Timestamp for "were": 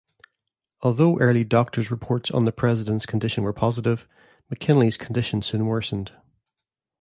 3.43-3.53